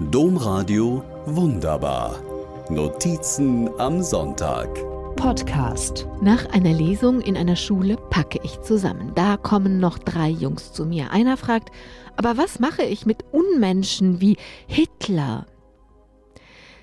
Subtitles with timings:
[0.00, 2.22] Domradio Wunderbar.
[2.70, 4.68] Notizen am Sonntag.
[5.16, 6.06] Podcast.
[6.22, 9.10] Nach einer Lesung in einer Schule packe ich zusammen.
[9.16, 11.10] Da kommen noch drei Jungs zu mir.
[11.10, 11.70] Einer fragt,
[12.16, 14.36] aber was mache ich mit Unmenschen wie
[14.68, 15.46] Hitler?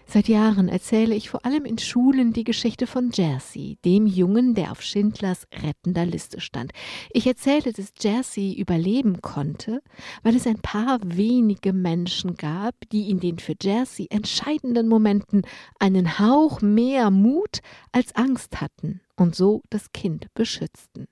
[0.07, 4.71] Seit Jahren erzähle ich vor allem in Schulen die Geschichte von Jersey, dem Jungen, der
[4.71, 6.71] auf Schindlers rettender Liste stand.
[7.11, 9.81] Ich erzählte, dass Jersey überleben konnte,
[10.21, 15.41] weil es ein paar wenige Menschen gab, die in den für Jersey entscheidenden Momenten
[15.79, 17.59] einen Hauch mehr Mut
[17.91, 21.07] als Angst hatten und so das Kind beschützten.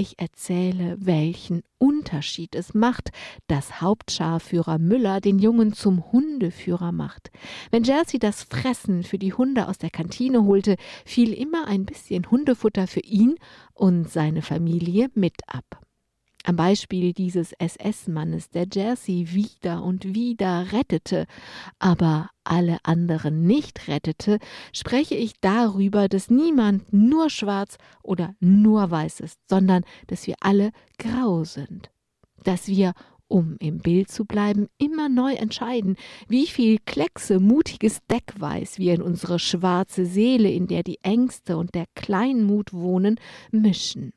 [0.00, 3.10] Ich erzähle, welchen Unterschied es macht,
[3.48, 7.32] dass Hauptscharführer Müller den Jungen zum Hundeführer macht.
[7.72, 12.30] Wenn Jersey das Fressen für die Hunde aus der Kantine holte, fiel immer ein bisschen
[12.30, 13.40] Hundefutter für ihn
[13.74, 15.80] und seine Familie mit ab.
[16.48, 21.26] Am Beispiel dieses SS-Mannes, der Jersey wieder und wieder rettete,
[21.78, 24.38] aber alle anderen nicht rettete,
[24.72, 30.70] spreche ich darüber, dass niemand nur schwarz oder nur weiß ist, sondern dass wir alle
[30.96, 31.90] grau sind.
[32.44, 32.94] Dass wir
[33.26, 35.96] um im Bild zu bleiben, immer neu entscheiden,
[36.28, 41.74] wie viel Kleckse, mutiges Deckweiß wir in unsere schwarze Seele, in der die Ängste und
[41.74, 44.14] der Kleinmut wohnen, mischen.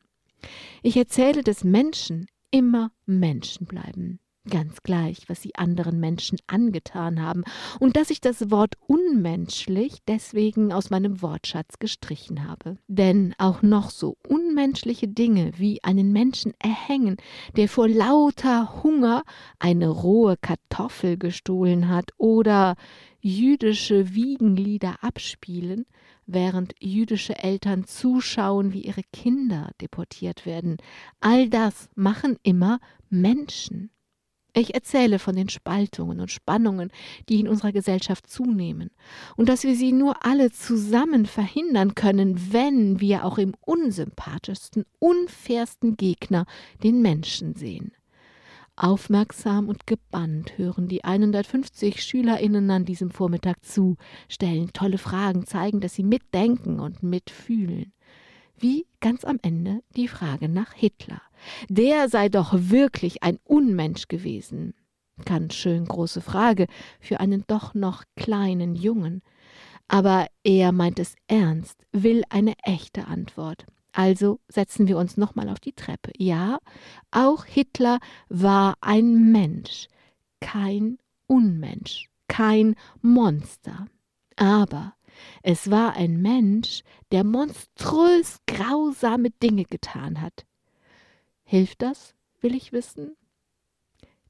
[0.83, 7.43] Ich erzähle, dass Menschen immer Menschen bleiben, ganz gleich, was sie anderen Menschen angetan haben,
[7.79, 12.77] und dass ich das Wort unmenschlich deswegen aus meinem Wortschatz gestrichen habe.
[12.87, 17.17] Denn auch noch so unmenschliche Dinge wie einen Menschen erhängen,
[17.55, 19.23] der vor lauter Hunger
[19.59, 22.75] eine rohe Kartoffel gestohlen hat, oder
[23.21, 25.85] jüdische Wiegenlieder abspielen,
[26.33, 30.77] während jüdische Eltern zuschauen, wie ihre Kinder deportiert werden.
[31.19, 32.79] All das machen immer
[33.09, 33.91] Menschen.
[34.53, 36.91] Ich erzähle von den Spaltungen und Spannungen,
[37.29, 38.89] die in unserer Gesellschaft zunehmen,
[39.37, 45.95] und dass wir sie nur alle zusammen verhindern können, wenn wir auch im unsympathischsten, unfairsten
[45.95, 46.45] Gegner
[46.83, 47.93] den Menschen sehen.
[48.81, 53.95] Aufmerksam und gebannt hören die 150 SchülerInnen an diesem Vormittag zu,
[54.27, 57.93] stellen tolle Fragen, zeigen, dass sie mitdenken und mitfühlen.
[58.57, 61.21] Wie ganz am Ende die Frage nach Hitler.
[61.69, 64.73] Der sei doch wirklich ein Unmensch gewesen.
[65.25, 66.65] Ganz schön große Frage
[66.99, 69.21] für einen doch noch kleinen Jungen.
[69.89, 73.67] Aber er meint es ernst, will eine echte Antwort.
[73.93, 76.11] Also setzen wir uns nochmal auf die Treppe.
[76.17, 76.59] Ja,
[77.11, 79.87] auch Hitler war ein Mensch,
[80.39, 80.97] kein
[81.27, 83.87] Unmensch, kein Monster.
[84.37, 84.95] Aber
[85.43, 90.45] es war ein Mensch, der monströs grausame Dinge getan hat.
[91.43, 93.15] Hilft das, will ich wissen?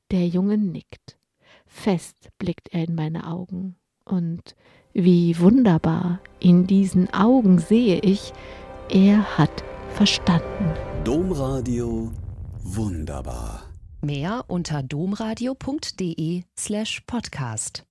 [0.09, 1.17] Der Junge nickt.
[1.65, 3.75] Fest blickt er in meine Augen.
[4.03, 4.55] Und
[4.93, 8.33] wie wunderbar in diesen Augen sehe ich,
[8.91, 9.63] er hat
[9.93, 10.75] verstanden.
[11.03, 12.11] Domradio
[12.63, 13.63] wunderbar.
[14.01, 17.85] Mehr unter domradio.de slash podcast.